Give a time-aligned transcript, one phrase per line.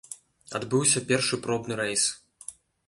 [0.59, 2.03] Адбыўся першы пробны рэйс.